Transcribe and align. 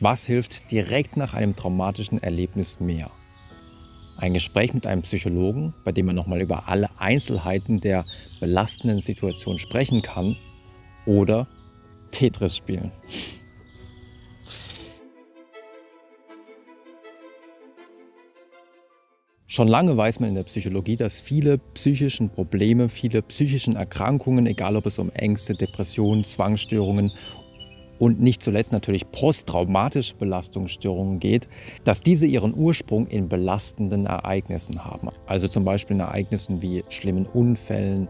Was 0.00 0.26
hilft 0.26 0.70
direkt 0.70 1.16
nach 1.16 1.32
einem 1.32 1.56
traumatischen 1.56 2.22
Erlebnis 2.22 2.80
mehr? 2.80 3.10
Ein 4.18 4.34
Gespräch 4.34 4.74
mit 4.74 4.86
einem 4.86 5.02
Psychologen, 5.02 5.72
bei 5.84 5.92
dem 5.92 6.06
man 6.06 6.14
nochmal 6.14 6.42
über 6.42 6.68
alle 6.68 6.90
Einzelheiten 6.98 7.80
der 7.80 8.04
belastenden 8.38 9.00
Situation 9.00 9.58
sprechen 9.58 10.02
kann, 10.02 10.36
oder 11.06 11.46
Tetris 12.10 12.56
spielen. 12.56 12.92
Schon 19.46 19.68
lange 19.68 19.96
weiß 19.96 20.20
man 20.20 20.30
in 20.30 20.34
der 20.34 20.42
Psychologie, 20.42 20.96
dass 20.96 21.20
viele 21.20 21.56
psychischen 21.56 22.28
Probleme, 22.28 22.90
viele 22.90 23.22
psychischen 23.22 23.76
Erkrankungen, 23.76 24.46
egal 24.46 24.76
ob 24.76 24.84
es 24.84 24.98
um 24.98 25.08
Ängste, 25.10 25.54
Depressionen, 25.54 26.24
Zwangsstörungen 26.24 27.12
und 27.98 28.20
nicht 28.20 28.42
zuletzt 28.42 28.72
natürlich 28.72 29.10
posttraumatische 29.10 30.14
Belastungsstörungen 30.16 31.18
geht, 31.18 31.48
dass 31.84 32.02
diese 32.02 32.26
ihren 32.26 32.54
Ursprung 32.54 33.06
in 33.06 33.28
belastenden 33.28 34.06
Ereignissen 34.06 34.84
haben. 34.84 35.08
Also 35.26 35.48
zum 35.48 35.64
Beispiel 35.64 35.96
in 35.96 36.00
Ereignissen 36.00 36.62
wie 36.62 36.84
schlimmen 36.88 37.26
Unfällen, 37.26 38.08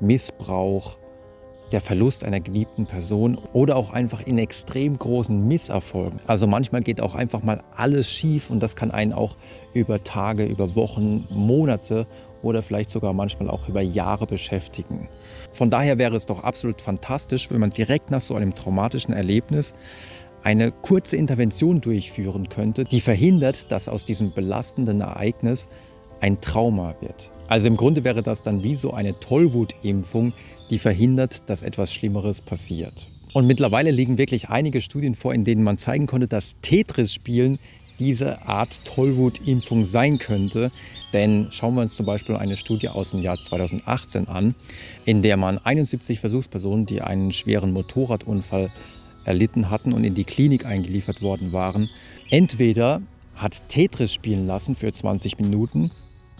Missbrauch, 0.00 0.96
der 1.72 1.80
Verlust 1.80 2.24
einer 2.24 2.40
geliebten 2.40 2.86
Person 2.86 3.38
oder 3.52 3.76
auch 3.76 3.90
einfach 3.90 4.20
in 4.20 4.38
extrem 4.38 4.98
großen 4.98 5.46
Misserfolgen. 5.46 6.20
Also 6.26 6.46
manchmal 6.46 6.82
geht 6.82 7.00
auch 7.00 7.14
einfach 7.14 7.42
mal 7.42 7.62
alles 7.74 8.10
schief 8.10 8.50
und 8.50 8.60
das 8.60 8.76
kann 8.76 8.90
einen 8.90 9.12
auch 9.12 9.36
über 9.74 10.04
Tage, 10.04 10.44
über 10.44 10.74
Wochen, 10.74 11.26
Monate 11.30 12.06
oder 12.42 12.62
vielleicht 12.62 12.90
sogar 12.90 13.12
manchmal 13.12 13.48
auch 13.48 13.68
über 13.68 13.80
Jahre 13.80 14.26
beschäftigen. 14.26 15.08
Von 15.52 15.70
daher 15.70 15.98
wäre 15.98 16.16
es 16.16 16.26
doch 16.26 16.42
absolut 16.42 16.82
fantastisch, 16.82 17.50
wenn 17.50 17.60
man 17.60 17.70
direkt 17.70 18.10
nach 18.10 18.20
so 18.20 18.34
einem 18.34 18.54
traumatischen 18.54 19.14
Erlebnis 19.14 19.74
eine 20.42 20.72
kurze 20.72 21.16
Intervention 21.16 21.80
durchführen 21.80 22.48
könnte, 22.48 22.84
die 22.84 23.00
verhindert, 23.00 23.70
dass 23.70 23.88
aus 23.88 24.04
diesem 24.04 24.32
belastenden 24.32 25.00
Ereignis 25.00 25.68
ein 26.22 26.40
Trauma 26.40 26.94
wird. 27.00 27.30
Also 27.48 27.66
im 27.66 27.76
Grunde 27.76 28.04
wäre 28.04 28.22
das 28.22 28.42
dann 28.42 28.62
wie 28.62 28.76
so 28.76 28.92
eine 28.92 29.18
Tollwutimpfung, 29.18 30.32
die 30.70 30.78
verhindert, 30.78 31.50
dass 31.50 31.62
etwas 31.62 31.92
Schlimmeres 31.92 32.40
passiert. 32.40 33.08
Und 33.34 33.46
mittlerweile 33.46 33.90
liegen 33.90 34.18
wirklich 34.18 34.48
einige 34.48 34.80
Studien 34.80 35.14
vor, 35.14 35.34
in 35.34 35.44
denen 35.44 35.64
man 35.64 35.78
zeigen 35.78 36.06
konnte, 36.06 36.28
dass 36.28 36.54
Tetris-Spielen 36.62 37.58
diese 37.98 38.46
Art 38.46 38.84
Tollwutimpfung 38.84 39.84
sein 39.84 40.18
könnte. 40.18 40.70
Denn 41.12 41.48
schauen 41.50 41.74
wir 41.74 41.82
uns 41.82 41.96
zum 41.96 42.06
Beispiel 42.06 42.36
eine 42.36 42.56
Studie 42.56 42.88
aus 42.88 43.10
dem 43.10 43.20
Jahr 43.20 43.38
2018 43.38 44.28
an, 44.28 44.54
in 45.04 45.22
der 45.22 45.36
man 45.36 45.58
71 45.58 46.20
Versuchspersonen, 46.20 46.86
die 46.86 47.02
einen 47.02 47.32
schweren 47.32 47.72
Motorradunfall 47.72 48.70
erlitten 49.24 49.70
hatten 49.70 49.92
und 49.92 50.04
in 50.04 50.14
die 50.14 50.24
Klinik 50.24 50.66
eingeliefert 50.66 51.20
worden 51.20 51.52
waren, 51.52 51.90
entweder 52.30 53.02
hat 53.34 53.68
Tetris 53.68 54.12
spielen 54.12 54.46
lassen 54.46 54.74
für 54.74 54.90
20 54.90 55.38
Minuten 55.38 55.90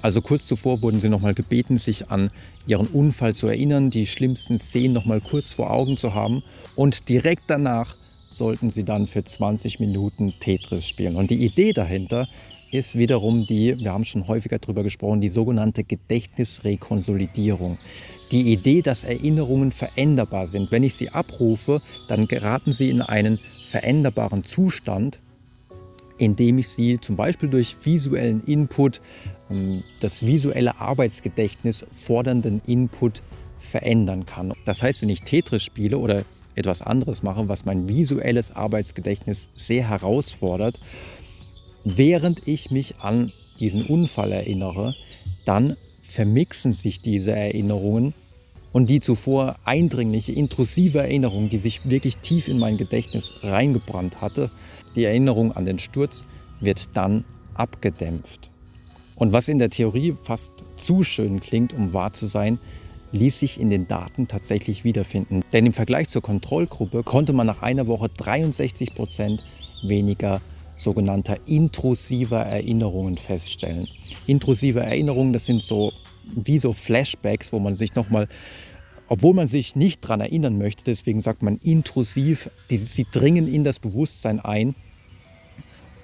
also 0.02 0.20
kurz 0.20 0.46
zuvor 0.46 0.82
wurden 0.82 1.00
sie 1.00 1.08
nochmal 1.08 1.34
gebeten, 1.34 1.78
sich 1.78 2.10
an 2.10 2.30
ihren 2.66 2.88
Unfall 2.88 3.34
zu 3.34 3.46
erinnern, 3.46 3.90
die 3.90 4.06
schlimmsten 4.06 4.58
Szenen 4.58 4.92
nochmal 4.92 5.20
kurz 5.20 5.52
vor 5.52 5.70
Augen 5.70 5.96
zu 5.96 6.12
haben. 6.12 6.42
Und 6.74 7.08
direkt 7.08 7.44
danach 7.46 7.96
sollten 8.28 8.70
sie 8.70 8.84
dann 8.84 9.06
für 9.06 9.24
20 9.24 9.80
Minuten 9.80 10.34
Tetris 10.40 10.88
spielen. 10.88 11.16
Und 11.16 11.30
die 11.30 11.44
Idee 11.44 11.72
dahinter 11.72 12.26
ist 12.72 12.96
wiederum 12.96 13.46
die, 13.46 13.78
wir 13.78 13.92
haben 13.92 14.04
schon 14.04 14.26
häufiger 14.26 14.58
darüber 14.58 14.82
gesprochen, 14.82 15.20
die 15.20 15.28
sogenannte 15.28 15.84
Gedächtnisrekonsolidierung. 15.84 17.78
Die 18.32 18.50
Idee, 18.52 18.80
dass 18.80 19.04
Erinnerungen 19.04 19.72
veränderbar 19.72 20.46
sind. 20.46 20.72
Wenn 20.72 20.82
ich 20.82 20.94
sie 20.94 21.10
abrufe, 21.10 21.82
dann 22.08 22.26
geraten 22.26 22.72
sie 22.72 22.88
in 22.88 23.02
einen 23.02 23.38
veränderbaren 23.68 24.44
Zustand, 24.44 25.20
indem 26.16 26.58
ich 26.58 26.68
sie 26.68 26.98
zum 26.98 27.16
Beispiel 27.16 27.50
durch 27.50 27.76
visuellen 27.84 28.42
Input, 28.44 29.02
das 30.00 30.26
visuelle 30.26 30.80
Arbeitsgedächtnis 30.80 31.86
fordernden 31.90 32.60
Input 32.66 33.22
verändern 33.58 34.26
kann. 34.26 34.52
Das 34.64 34.82
heißt, 34.82 35.02
wenn 35.02 35.08
ich 35.08 35.22
Tetris 35.22 35.62
spiele 35.62 35.98
oder 35.98 36.24
etwas 36.54 36.82
anderes 36.82 37.22
mache, 37.22 37.48
was 37.48 37.64
mein 37.64 37.88
visuelles 37.88 38.50
Arbeitsgedächtnis 38.50 39.48
sehr 39.54 39.88
herausfordert, 39.88 40.80
während 41.84 42.46
ich 42.46 42.70
mich 42.70 42.96
an 43.00 43.32
diesen 43.58 43.86
Unfall 43.86 44.32
erinnere, 44.32 44.94
dann 45.44 45.76
vermixen 46.02 46.72
sich 46.72 47.00
diese 47.00 47.32
Erinnerungen 47.32 48.14
und 48.72 48.88
die 48.90 49.00
zuvor 49.00 49.56
eindringliche, 49.64 50.32
intrusive 50.32 50.98
Erinnerung, 50.98 51.48
die 51.48 51.58
sich 51.58 51.88
wirklich 51.88 52.18
tief 52.18 52.48
in 52.48 52.58
mein 52.58 52.76
Gedächtnis 52.76 53.32
reingebrannt 53.42 54.20
hatte, 54.20 54.50
die 54.96 55.04
Erinnerung 55.04 55.52
an 55.52 55.64
den 55.64 55.78
Sturz, 55.78 56.26
wird 56.60 56.96
dann 56.96 57.24
abgedämpft. 57.54 58.51
Und 59.14 59.32
was 59.32 59.48
in 59.48 59.58
der 59.58 59.70
Theorie 59.70 60.12
fast 60.12 60.52
zu 60.76 61.04
schön 61.04 61.40
klingt, 61.40 61.74
um 61.74 61.92
wahr 61.92 62.12
zu 62.12 62.26
sein, 62.26 62.58
ließ 63.12 63.40
sich 63.40 63.60
in 63.60 63.70
den 63.70 63.86
Daten 63.86 64.26
tatsächlich 64.26 64.84
wiederfinden. 64.84 65.42
Denn 65.52 65.66
im 65.66 65.72
Vergleich 65.72 66.08
zur 66.08 66.22
Kontrollgruppe 66.22 67.02
konnte 67.02 67.32
man 67.32 67.46
nach 67.46 67.62
einer 67.62 67.86
Woche 67.86 68.08
63 68.08 68.94
Prozent 68.94 69.44
weniger 69.82 70.40
sogenannter 70.76 71.36
intrusiver 71.46 72.40
Erinnerungen 72.40 73.16
feststellen. 73.16 73.86
Intrusive 74.26 74.80
Erinnerungen, 74.80 75.32
das 75.32 75.44
sind 75.44 75.62
so 75.62 75.92
wie 76.34 76.58
so 76.58 76.72
Flashbacks, 76.72 77.52
wo 77.52 77.58
man 77.58 77.74
sich 77.74 77.94
nochmal, 77.94 78.28
obwohl 79.08 79.34
man 79.34 79.48
sich 79.48 79.76
nicht 79.76 80.02
daran 80.04 80.20
erinnern 80.20 80.56
möchte, 80.56 80.84
deswegen 80.84 81.20
sagt 81.20 81.42
man 81.42 81.58
intrusiv, 81.58 82.50
die, 82.70 82.78
sie 82.78 83.06
dringen 83.10 83.52
in 83.52 83.64
das 83.64 83.78
Bewusstsein 83.78 84.40
ein. 84.40 84.74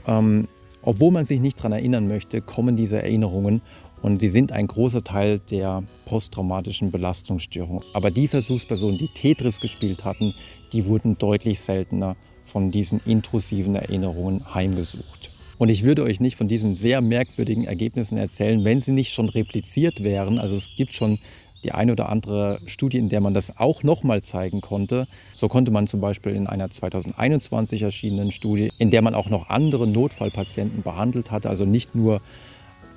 Ähm, 0.07 0.49
obwohl 0.83 1.11
man 1.11 1.25
sich 1.25 1.41
nicht 1.41 1.59
daran 1.59 1.73
erinnern 1.73 2.09
möchte, 2.09 2.41
kommen 2.41 2.77
diese 2.77 3.03
Erinnerungen 3.03 3.63
und 4.03 4.21
sie 4.21 4.29
sind 4.29 4.53
ein 4.53 4.67
großer 4.67 5.03
Teil 5.03 5.41
der 5.51 5.83
posttraumatischen 6.07 6.91
Belastungsstörung. 6.91 7.83
Aber 7.93 8.11
die 8.11 8.29
Versuchspersonen, 8.29 8.99
die 8.99 9.09
Tetris 9.09 9.61
gespielt 9.61 10.05
hatten, 10.05 10.35
die 10.73 10.87
wurden 10.87 11.19
deutlich 11.19 11.61
seltener 11.61 12.17
von 12.43 12.71
diesen 12.71 13.01
intrusiven 13.05 13.75
Erinnerungen 13.75 14.55
heimgesucht. 14.55 15.31
Und 15.59 15.71
ich 15.71 15.83
würde 15.83 16.05
euch 16.05 16.21
nicht 16.21 16.37
von 16.37 16.47
diesen 16.47 16.77
sehr 16.77 17.01
merkwürdigen 17.01 17.65
Ergebnissen 17.65 18.17
erzählen, 18.17 18.65
wenn 18.65 18.81
sie 18.81 18.93
nicht 18.93 19.13
schon 19.13 19.29
repliziert 19.29 20.05
wären. 20.05 20.39
Also 20.39 20.55
es 20.55 20.77
gibt 20.77 20.95
schon 20.95 21.19
die 21.65 21.73
eine 21.73 21.93
oder 21.93 22.09
andere 22.09 22.61
Studie, 22.67 22.99
in 22.99 23.09
der 23.09 23.21
man 23.21 23.35
das 23.35 23.59
auch 23.59 23.83
nochmal 23.83 24.23
zeigen 24.23 24.61
konnte. 24.61 25.07
So 25.33 25.49
konnte 25.49 25.71
man 25.71 25.87
zum 25.87 26.01
Beispiel 26.01 26.33
in 26.33 26.47
einer 26.47 26.71
2021 26.71 27.83
erschienenen 27.83 28.31
Studie, 28.31 28.71
in 28.79 28.91
der 28.91 29.03
man 29.03 29.15
auch 29.15 29.29
noch 29.29 29.49
andere 29.49 29.87
Notfallpatienten 29.87 30.83
behandelt 30.83 31.31
hatte, 31.31 31.49
also 31.49 31.65
nicht 31.65 31.95
nur 31.95 32.21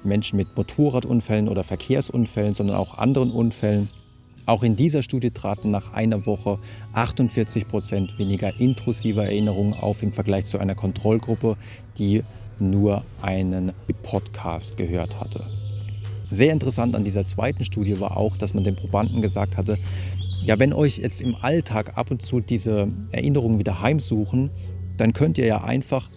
Menschen 0.03 0.37
mit 0.37 0.55
Motorradunfällen 0.55 1.47
oder 1.47 1.63
Verkehrsunfällen, 1.63 2.53
sondern 2.53 2.75
auch 2.75 2.97
anderen 2.97 3.31
Unfällen. 3.31 3.89
Auch 4.45 4.63
in 4.63 4.75
dieser 4.75 5.03
Studie 5.03 5.31
traten 5.31 5.69
nach 5.69 5.93
einer 5.93 6.25
Woche 6.25 6.59
48 6.93 7.67
Prozent 7.67 8.17
weniger 8.17 8.59
intrusive 8.59 9.23
Erinnerungen 9.23 9.73
auf 9.73 10.01
im 10.01 10.13
Vergleich 10.13 10.45
zu 10.45 10.57
einer 10.57 10.75
Kontrollgruppe, 10.75 11.57
die 11.97 12.23
nur 12.59 13.03
einen 13.21 13.73
Podcast 14.03 14.77
gehört 14.77 15.19
hatte. 15.19 15.45
Sehr 16.31 16.53
interessant 16.53 16.95
an 16.95 17.03
dieser 17.03 17.25
zweiten 17.25 17.65
Studie 17.65 17.99
war 17.99 18.15
auch, 18.15 18.37
dass 18.37 18.53
man 18.53 18.63
den 18.63 18.75
Probanden 18.75 19.21
gesagt 19.21 19.57
hatte, 19.57 19.77
ja, 20.43 20.57
wenn 20.57 20.73
euch 20.73 20.97
jetzt 20.97 21.21
im 21.21 21.35
Alltag 21.35 21.97
ab 21.97 22.09
und 22.09 22.21
zu 22.21 22.39
diese 22.39 22.87
Erinnerungen 23.11 23.59
wieder 23.59 23.81
heimsuchen, 23.81 24.49
dann 24.97 25.13
könnt 25.13 25.37
ihr 25.37 25.45
ja 25.45 25.63
einfach 25.63 26.09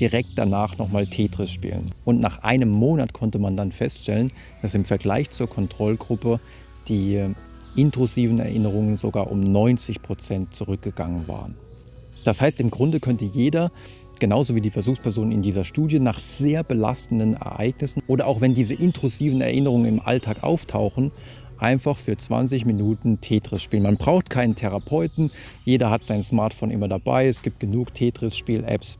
direkt 0.00 0.30
danach 0.36 0.78
nochmal 0.78 1.06
Tetris 1.06 1.50
spielen. 1.50 1.94
Und 2.04 2.20
nach 2.20 2.42
einem 2.42 2.70
Monat 2.70 3.12
konnte 3.12 3.38
man 3.38 3.56
dann 3.56 3.72
feststellen, 3.72 4.30
dass 4.62 4.74
im 4.74 4.84
Vergleich 4.84 5.30
zur 5.30 5.48
Kontrollgruppe 5.48 6.40
die 6.88 7.34
intrusiven 7.74 8.38
Erinnerungen 8.38 8.96
sogar 8.96 9.30
um 9.30 9.40
90 9.40 10.00
Prozent 10.00 10.54
zurückgegangen 10.54 11.28
waren. 11.28 11.56
Das 12.24 12.40
heißt, 12.40 12.60
im 12.60 12.70
Grunde 12.70 13.00
könnte 13.00 13.24
jeder 13.24 13.70
genauso 14.20 14.54
wie 14.54 14.60
die 14.60 14.70
Versuchspersonen 14.70 15.32
in 15.32 15.42
dieser 15.42 15.64
Studie, 15.64 15.98
nach 15.98 16.18
sehr 16.18 16.64
belastenden 16.64 17.34
Ereignissen 17.34 18.02
oder 18.06 18.26
auch 18.26 18.40
wenn 18.40 18.54
diese 18.54 18.74
intrusiven 18.74 19.40
Erinnerungen 19.40 19.86
im 19.86 20.00
Alltag 20.00 20.42
auftauchen, 20.42 21.12
einfach 21.58 21.98
für 21.98 22.16
20 22.16 22.64
Minuten 22.64 23.20
Tetris 23.20 23.62
spielen. 23.62 23.82
Man 23.82 23.96
braucht 23.96 24.30
keinen 24.30 24.54
Therapeuten, 24.54 25.30
jeder 25.64 25.90
hat 25.90 26.04
sein 26.04 26.22
Smartphone 26.22 26.70
immer 26.70 26.88
dabei, 26.88 27.26
es 27.28 27.42
gibt 27.42 27.60
genug 27.60 27.94
Tetris-Spiel-Apps. 27.94 28.98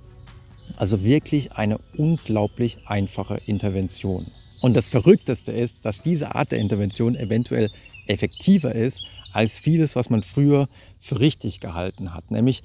Also 0.76 1.04
wirklich 1.04 1.52
eine 1.52 1.78
unglaublich 1.96 2.78
einfache 2.86 3.40
Intervention. 3.46 4.26
Und 4.60 4.76
das 4.76 4.88
Verrückteste 4.88 5.52
ist, 5.52 5.84
dass 5.84 6.02
diese 6.02 6.34
Art 6.34 6.52
der 6.52 6.58
Intervention 6.58 7.14
eventuell 7.14 7.68
effektiver 8.06 8.74
ist 8.74 9.04
als 9.32 9.58
vieles, 9.58 9.96
was 9.96 10.10
man 10.10 10.22
früher 10.22 10.68
für 10.98 11.20
richtig 11.20 11.60
gehalten 11.60 12.14
hat. 12.14 12.30
Nämlich 12.30 12.62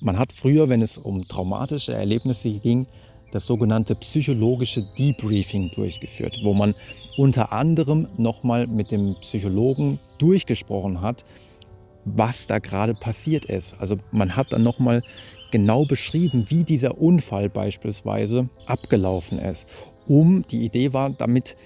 man 0.00 0.18
hat 0.18 0.32
früher, 0.32 0.68
wenn 0.68 0.82
es 0.82 0.98
um 0.98 1.26
traumatische 1.26 1.94
Erlebnisse 1.94 2.50
ging, 2.50 2.86
das 3.32 3.46
sogenannte 3.46 3.94
psychologische 3.96 4.86
Debriefing 4.98 5.70
durchgeführt, 5.74 6.38
wo 6.42 6.54
man 6.54 6.74
unter 7.16 7.52
anderem 7.52 8.08
nochmal 8.16 8.66
mit 8.66 8.90
dem 8.90 9.16
Psychologen 9.20 9.98
durchgesprochen 10.18 11.00
hat, 11.00 11.24
was 12.04 12.46
da 12.46 12.58
gerade 12.58 12.94
passiert 12.94 13.46
ist. 13.46 13.78
Also 13.80 13.96
man 14.12 14.36
hat 14.36 14.52
dann 14.52 14.62
nochmal 14.62 15.02
genau 15.50 15.84
beschrieben, 15.84 16.46
wie 16.48 16.64
dieser 16.64 16.98
Unfall 16.98 17.48
beispielsweise 17.48 18.48
abgelaufen 18.66 19.38
ist. 19.38 19.68
Um, 20.06 20.44
die 20.50 20.64
Idee 20.64 20.92
war, 20.92 21.10
damit 21.10 21.56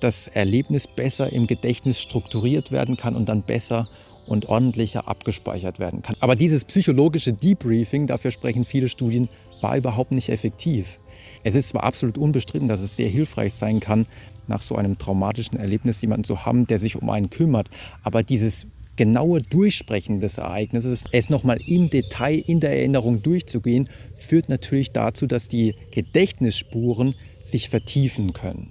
das 0.00 0.28
Erlebnis 0.28 0.86
besser 0.86 1.32
im 1.32 1.46
Gedächtnis 1.46 2.00
strukturiert 2.00 2.72
werden 2.72 2.96
kann 2.96 3.16
und 3.16 3.28
dann 3.28 3.42
besser 3.42 3.88
und 4.26 4.46
ordentlicher 4.46 5.08
abgespeichert 5.08 5.78
werden 5.78 6.02
kann. 6.02 6.16
Aber 6.20 6.36
dieses 6.36 6.64
psychologische 6.64 7.32
Debriefing, 7.32 8.06
dafür 8.06 8.30
sprechen 8.30 8.64
viele 8.64 8.88
Studien, 8.88 9.28
war 9.60 9.76
überhaupt 9.76 10.12
nicht 10.12 10.28
effektiv. 10.28 10.98
Es 11.44 11.54
ist 11.54 11.68
zwar 11.68 11.84
absolut 11.84 12.18
unbestritten, 12.18 12.68
dass 12.68 12.80
es 12.80 12.96
sehr 12.96 13.08
hilfreich 13.08 13.54
sein 13.54 13.80
kann, 13.80 14.06
nach 14.48 14.62
so 14.62 14.76
einem 14.76 14.98
traumatischen 14.98 15.58
Erlebnis 15.58 16.00
jemanden 16.00 16.24
zu 16.24 16.44
haben, 16.44 16.66
der 16.66 16.78
sich 16.78 16.96
um 16.96 17.10
einen 17.10 17.30
kümmert, 17.30 17.68
aber 18.02 18.22
dieses 18.22 18.66
genaue 18.96 19.42
Durchsprechen 19.42 20.20
des 20.20 20.38
Ereignisses, 20.38 21.04
es 21.12 21.30
nochmal 21.30 21.58
im 21.66 21.90
Detail 21.90 22.42
in 22.46 22.60
der 22.60 22.70
Erinnerung 22.70 23.22
durchzugehen, 23.22 23.88
führt 24.16 24.48
natürlich 24.48 24.92
dazu, 24.92 25.26
dass 25.26 25.48
die 25.48 25.74
Gedächtnisspuren 25.90 27.14
sich 27.42 27.68
vertiefen 27.68 28.32
können. 28.32 28.70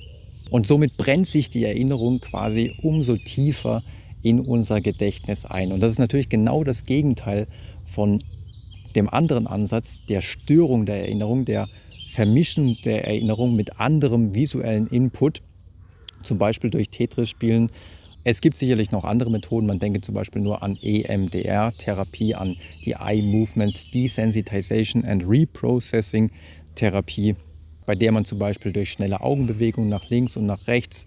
Und 0.50 0.68
somit 0.68 0.98
brennt 0.98 1.28
sich 1.28 1.50
die 1.50 1.64
Erinnerung 1.64 2.20
quasi 2.20 2.76
umso 2.82 3.18
tiefer 3.18 3.84
in 4.26 4.40
unser 4.40 4.82
Gedächtnis 4.82 5.46
ein. 5.46 5.72
Und 5.72 5.84
das 5.84 5.92
ist 5.92 6.00
natürlich 6.00 6.30
genau 6.30 6.64
das 6.64 6.84
Gegenteil 6.84 7.46
von 7.84 8.24
dem 8.96 9.08
anderen 9.08 9.46
Ansatz 9.46 10.04
der 10.10 10.22
Störung 10.22 10.88
der 10.88 11.02
Erinnerung, 11.02 11.46
der 11.46 11.68
Vermischung 12.08 12.76
der 12.84 13.06
Erinnerung 13.06 13.56
mit 13.56 13.80
anderem 13.80 14.34
visuellen 14.34 14.88
Input, 14.88 15.44
zum 16.24 16.40
Beispiel 16.40 16.72
durch 16.72 16.90
Tetris-Spielen. 16.90 17.70
Es 18.24 18.42
gibt 18.42 18.58
sicherlich 18.58 18.90
noch 18.90 19.04
andere 19.04 19.30
Methoden. 19.30 19.68
Man 19.68 19.78
denke 19.78 20.02
zum 20.02 20.16
Beispiel 20.16 20.42
nur 20.42 20.64
an 20.64 20.76
EMDR-Therapie, 20.82 22.34
an 22.34 22.58
die 22.84 22.94
Eye 22.94 23.22
Movement 23.22 23.94
Desensitization 23.94 25.06
and 25.06 25.24
Reprocessing 25.28 26.32
Therapie, 26.74 27.36
bei 27.86 27.94
der 27.94 28.12
man 28.12 28.26
zum 28.26 28.40
Beispiel 28.40 28.74
durch 28.74 28.90
schnelle 28.90 29.22
Augenbewegungen 29.22 29.90
nach 29.90 30.10
links 30.10 30.36
und 30.36 30.48
nach 30.48 30.66
rechts 30.66 31.06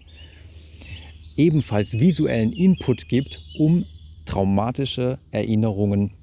ebenfalls 1.39 1.99
visuellen 1.99 2.51
Input 2.51 3.07
gibt, 3.07 3.41
um 3.57 3.85
traumatische 4.25 5.17
Erinnerungen 5.31 6.13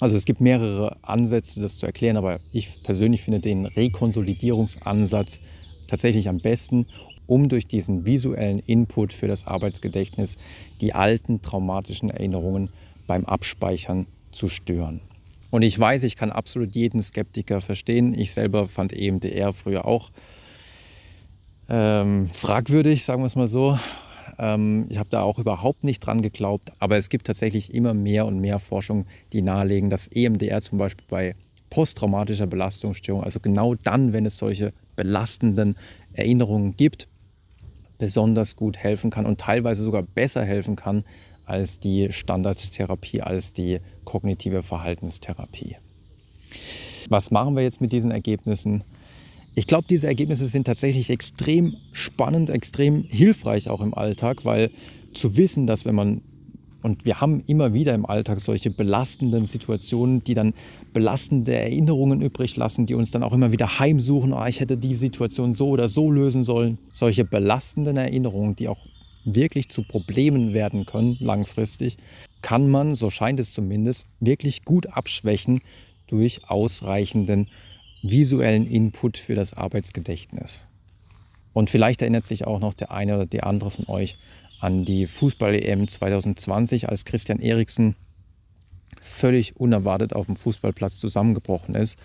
also 0.00 0.16
es 0.16 0.24
gibt 0.24 0.40
mehrere 0.40 0.96
Ansätze, 1.02 1.60
das 1.60 1.76
zu 1.76 1.86
erklären, 1.86 2.16
aber 2.16 2.38
ich 2.52 2.82
persönlich 2.84 3.22
finde 3.22 3.40
den 3.40 3.66
Rekonsolidierungsansatz 3.66 5.40
tatsächlich 5.88 6.28
am 6.28 6.38
besten, 6.38 6.86
um 7.26 7.48
durch 7.48 7.66
diesen 7.66 8.06
visuellen 8.06 8.60
Input 8.60 9.12
für 9.12 9.26
das 9.26 9.46
Arbeitsgedächtnis 9.46 10.36
die 10.80 10.94
alten 10.94 11.42
traumatischen 11.42 12.10
Erinnerungen 12.10 12.70
beim 13.06 13.24
Abspeichern 13.24 14.06
zu 14.30 14.48
stören. 14.48 15.00
Und 15.50 15.62
ich 15.62 15.78
weiß, 15.78 16.04
ich 16.04 16.16
kann 16.16 16.30
absolut 16.30 16.74
jeden 16.74 17.02
Skeptiker 17.02 17.60
verstehen. 17.60 18.16
Ich 18.16 18.32
selber 18.32 18.68
fand 18.68 18.92
EMDR 18.92 19.52
früher 19.52 19.86
auch 19.86 20.10
ähm, 21.68 22.28
fragwürdig, 22.32 23.04
sagen 23.04 23.22
wir 23.22 23.26
es 23.26 23.36
mal 23.36 23.48
so. 23.48 23.78
Ähm, 24.38 24.86
ich 24.88 24.98
habe 24.98 25.08
da 25.10 25.22
auch 25.22 25.38
überhaupt 25.38 25.84
nicht 25.84 26.00
dran 26.00 26.22
geglaubt, 26.22 26.72
aber 26.78 26.96
es 26.96 27.08
gibt 27.08 27.26
tatsächlich 27.26 27.74
immer 27.74 27.94
mehr 27.94 28.26
und 28.26 28.40
mehr 28.40 28.58
Forschung, 28.58 29.06
die 29.32 29.42
nahelegen, 29.42 29.90
dass 29.90 30.08
EMDR 30.08 30.62
zum 30.62 30.78
Beispiel 30.78 31.06
bei 31.08 31.34
posttraumatischer 31.70 32.46
Belastungsstörung, 32.46 33.22
also 33.22 33.40
genau 33.40 33.74
dann, 33.74 34.12
wenn 34.12 34.24
es 34.26 34.38
solche 34.38 34.72
belastenden 34.96 35.76
Erinnerungen 36.12 36.76
gibt, 36.76 37.08
besonders 37.98 38.56
gut 38.56 38.78
helfen 38.78 39.10
kann 39.10 39.26
und 39.26 39.40
teilweise 39.40 39.82
sogar 39.82 40.02
besser 40.02 40.44
helfen 40.44 40.76
kann 40.76 41.04
als 41.44 41.80
die 41.80 42.12
Standardtherapie, 42.12 43.22
als 43.22 43.52
die 43.52 43.80
kognitive 44.04 44.62
Verhaltenstherapie. 44.62 45.76
Was 47.08 47.30
machen 47.30 47.56
wir 47.56 47.62
jetzt 47.62 47.80
mit 47.80 47.92
diesen 47.92 48.10
Ergebnissen? 48.10 48.82
Ich 49.58 49.66
glaube, 49.66 49.88
diese 49.90 50.06
Ergebnisse 50.06 50.46
sind 50.46 50.68
tatsächlich 50.68 51.10
extrem 51.10 51.78
spannend, 51.90 52.48
extrem 52.48 53.02
hilfreich 53.02 53.68
auch 53.68 53.80
im 53.80 53.92
Alltag, 53.92 54.44
weil 54.44 54.70
zu 55.14 55.36
wissen, 55.36 55.66
dass 55.66 55.84
wenn 55.84 55.96
man 55.96 56.22
und 56.82 57.04
wir 57.04 57.20
haben 57.20 57.42
immer 57.48 57.74
wieder 57.74 57.92
im 57.92 58.06
Alltag 58.06 58.38
solche 58.38 58.70
belastenden 58.70 59.46
Situationen, 59.46 60.22
die 60.22 60.34
dann 60.34 60.54
belastende 60.94 61.56
Erinnerungen 61.56 62.22
übrig 62.22 62.56
lassen, 62.56 62.86
die 62.86 62.94
uns 62.94 63.10
dann 63.10 63.24
auch 63.24 63.32
immer 63.32 63.50
wieder 63.50 63.80
heimsuchen, 63.80 64.32
oh, 64.32 64.44
ich 64.46 64.60
hätte 64.60 64.76
die 64.76 64.94
Situation 64.94 65.54
so 65.54 65.70
oder 65.70 65.88
so 65.88 66.08
lösen 66.08 66.44
sollen. 66.44 66.78
Solche 66.92 67.24
belastenden 67.24 67.96
Erinnerungen, 67.96 68.54
die 68.54 68.68
auch 68.68 68.86
wirklich 69.24 69.70
zu 69.70 69.82
Problemen 69.82 70.54
werden 70.54 70.86
können 70.86 71.16
langfristig, 71.18 71.96
kann 72.42 72.70
man, 72.70 72.94
so 72.94 73.10
scheint 73.10 73.40
es 73.40 73.52
zumindest, 73.52 74.06
wirklich 74.20 74.64
gut 74.64 74.86
abschwächen 74.86 75.62
durch 76.06 76.48
ausreichenden 76.48 77.48
visuellen 78.02 78.66
Input 78.66 79.18
für 79.18 79.34
das 79.34 79.54
Arbeitsgedächtnis. 79.54 80.66
Und 81.52 81.70
vielleicht 81.70 82.02
erinnert 82.02 82.24
sich 82.24 82.46
auch 82.46 82.60
noch 82.60 82.74
der 82.74 82.92
eine 82.92 83.16
oder 83.16 83.26
die 83.26 83.42
andere 83.42 83.70
von 83.70 83.88
euch 83.88 84.16
an 84.60 84.84
die 84.84 85.06
Fußball-EM 85.06 85.88
2020, 85.88 86.88
als 86.88 87.04
Christian 87.04 87.40
Eriksen 87.40 87.96
völlig 89.00 89.56
unerwartet 89.56 90.14
auf 90.14 90.26
dem 90.26 90.36
Fußballplatz 90.36 90.98
zusammengebrochen 90.98 91.74
ist. 91.74 91.98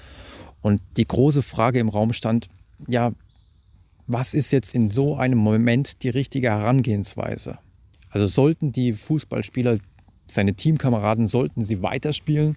Und 0.61 0.81
die 0.97 1.07
große 1.07 1.41
Frage 1.41 1.79
im 1.79 1.89
Raum 1.89 2.13
stand, 2.13 2.49
ja, 2.87 3.11
was 4.07 4.33
ist 4.33 4.51
jetzt 4.51 4.73
in 4.73 4.89
so 4.89 5.15
einem 5.15 5.37
Moment 5.37 6.03
die 6.03 6.09
richtige 6.09 6.49
Herangehensweise? 6.49 7.57
Also 8.09 8.25
sollten 8.27 8.71
die 8.71 8.93
Fußballspieler, 8.93 9.77
seine 10.27 10.53
Teamkameraden, 10.53 11.27
sollten 11.27 11.63
sie 11.63 11.81
weiterspielen 11.81 12.55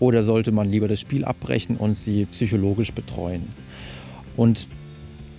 oder 0.00 0.22
sollte 0.22 0.52
man 0.52 0.70
lieber 0.70 0.88
das 0.88 1.00
Spiel 1.00 1.24
abbrechen 1.24 1.76
und 1.76 1.96
sie 1.96 2.26
psychologisch 2.26 2.92
betreuen? 2.92 3.48
Und 4.36 4.68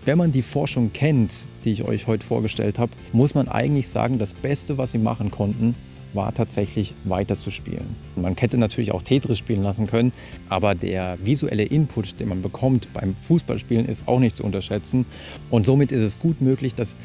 wenn 0.05 0.17
man 0.17 0.31
die 0.31 0.41
Forschung 0.41 0.91
kennt, 0.93 1.45
die 1.65 1.71
ich 1.71 1.83
euch 1.83 2.07
heute 2.07 2.25
vorgestellt 2.25 2.79
habe, 2.79 2.91
muss 3.13 3.35
man 3.35 3.47
eigentlich 3.47 3.87
sagen, 3.87 4.17
das 4.17 4.33
Beste, 4.33 4.77
was 4.77 4.91
sie 4.91 4.97
machen 4.97 5.29
konnten, 5.29 5.75
war 6.13 6.33
tatsächlich 6.33 6.93
weiterzuspielen. 7.03 7.95
Man 8.15 8.35
hätte 8.35 8.57
natürlich 8.57 8.91
auch 8.91 9.01
Tetris 9.01 9.37
spielen 9.37 9.61
lassen 9.61 9.87
können, 9.87 10.11
aber 10.47 10.73
der 10.73 11.17
visuelle 11.23 11.63
Input, 11.63 12.19
den 12.19 12.29
man 12.29 12.41
bekommt 12.41 12.91
beim 12.93 13.15
Fußballspielen, 13.21 13.85
ist 13.85 14.07
auch 14.07 14.19
nicht 14.19 14.35
zu 14.35 14.43
unterschätzen. 14.43 15.05
Und 15.49 15.65
somit 15.65 15.91
ist 15.91 16.01
es 16.01 16.17
gut 16.19 16.41
möglich, 16.41 16.73
dass 16.73 16.95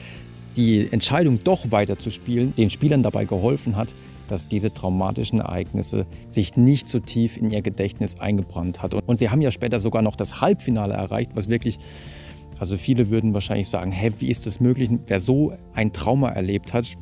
die 0.56 0.88
Entscheidung, 0.90 1.40
doch 1.42 1.72
weiterzuspielen, 1.72 2.54
den 2.54 2.70
Spielern 2.70 3.02
dabei 3.02 3.24
geholfen 3.24 3.76
hat, 3.76 3.94
dass 4.28 4.48
diese 4.48 4.72
traumatischen 4.72 5.40
Ereignisse 5.40 6.06
sich 6.28 6.56
nicht 6.56 6.88
so 6.88 7.00
tief 7.00 7.36
in 7.36 7.50
ihr 7.50 7.62
Gedächtnis 7.62 8.18
eingebrannt 8.18 8.82
hat. 8.82 8.94
Und 8.94 9.18
sie 9.18 9.30
haben 9.30 9.40
ja 9.40 9.50
später 9.50 9.80
sogar 9.80 10.02
noch 10.02 10.16
das 10.16 10.40
Halbfinale 10.40 10.94
erreicht, 10.94 11.32
was 11.34 11.48
wirklich, 11.48 11.78
also 12.58 12.76
viele 12.76 13.10
würden 13.10 13.34
wahrscheinlich 13.34 13.68
sagen, 13.68 13.92
hä, 13.92 14.12
wie 14.18 14.28
ist 14.28 14.46
das 14.46 14.60
möglich, 14.60 14.90
wer 15.06 15.20
so 15.20 15.52
ein 15.74 15.92
Trauma 15.92 16.30
erlebt 16.30 16.72
hat, 16.72 16.94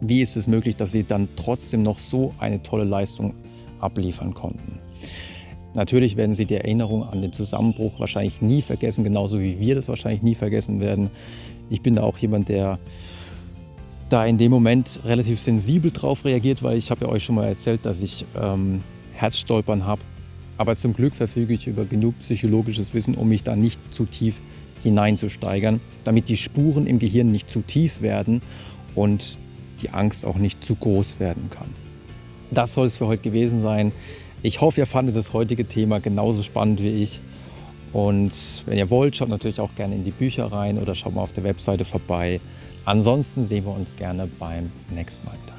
wie 0.00 0.20
ist 0.20 0.36
es 0.36 0.46
möglich, 0.46 0.76
dass 0.76 0.92
sie 0.92 1.04
dann 1.04 1.28
trotzdem 1.36 1.82
noch 1.82 1.98
so 1.98 2.34
eine 2.38 2.62
tolle 2.62 2.84
Leistung 2.84 3.34
abliefern 3.80 4.34
konnten. 4.34 4.80
Natürlich 5.74 6.16
werden 6.16 6.34
sie 6.34 6.46
die 6.46 6.54
Erinnerung 6.54 7.02
an 7.02 7.20
den 7.20 7.32
Zusammenbruch 7.32 7.98
wahrscheinlich 7.98 8.40
nie 8.40 8.62
vergessen, 8.62 9.02
genauso 9.02 9.40
wie 9.40 9.58
wir 9.58 9.74
das 9.74 9.88
wahrscheinlich 9.88 10.22
nie 10.22 10.36
vergessen 10.36 10.80
werden. 10.80 11.10
Ich 11.68 11.82
bin 11.82 11.96
da 11.96 12.02
auch 12.02 12.16
jemand, 12.18 12.48
der 12.48 12.78
da 14.08 14.26
in 14.26 14.38
dem 14.38 14.50
Moment 14.50 15.00
relativ 15.04 15.40
sensibel 15.40 15.90
drauf 15.90 16.24
reagiert, 16.24 16.62
weil 16.62 16.76
ich 16.76 16.90
habe 16.90 17.06
ja 17.06 17.10
euch 17.10 17.24
schon 17.24 17.34
mal 17.34 17.46
erzählt, 17.46 17.84
dass 17.84 18.00
ich 18.00 18.24
ähm, 18.40 18.82
Herzstolpern 19.14 19.86
habe. 19.86 20.02
Aber 20.56 20.74
zum 20.76 20.94
Glück 20.94 21.14
verfüge 21.14 21.54
ich 21.54 21.66
über 21.66 21.84
genug 21.84 22.18
psychologisches 22.20 22.94
Wissen, 22.94 23.14
um 23.14 23.28
mich 23.28 23.42
da 23.42 23.56
nicht 23.56 23.80
zu 23.92 24.04
tief 24.04 24.40
hineinzusteigern, 24.82 25.80
damit 26.04 26.28
die 26.28 26.36
Spuren 26.36 26.86
im 26.86 26.98
Gehirn 26.98 27.32
nicht 27.32 27.50
zu 27.50 27.62
tief 27.62 28.02
werden 28.02 28.42
und 28.94 29.38
die 29.82 29.90
Angst 29.90 30.24
auch 30.24 30.36
nicht 30.36 30.62
zu 30.62 30.76
groß 30.76 31.18
werden 31.18 31.50
kann. 31.50 31.68
Das 32.50 32.74
soll 32.74 32.86
es 32.86 32.98
für 32.98 33.06
heute 33.06 33.22
gewesen 33.22 33.60
sein. 33.60 33.92
Ich 34.42 34.60
hoffe, 34.60 34.80
ihr 34.80 34.86
fandet 34.86 35.16
das 35.16 35.32
heutige 35.32 35.66
Thema 35.66 36.00
genauso 36.00 36.42
spannend 36.42 36.82
wie 36.82 37.02
ich. 37.02 37.20
Und 37.92 38.32
wenn 38.66 38.76
ihr 38.76 38.90
wollt, 38.90 39.16
schaut 39.16 39.28
natürlich 39.28 39.60
auch 39.60 39.74
gerne 39.74 39.94
in 39.94 40.04
die 40.04 40.10
Bücher 40.10 40.46
rein 40.46 40.78
oder 40.78 40.94
schaut 40.94 41.14
mal 41.14 41.22
auf 41.22 41.32
der 41.32 41.44
Webseite 41.44 41.84
vorbei. 41.84 42.40
Ansonsten 42.84 43.44
sehen 43.44 43.64
wir 43.64 43.72
uns 43.72 43.96
gerne 43.96 44.26
beim 44.26 44.70
nächsten 44.90 45.24
Mal. 45.26 45.53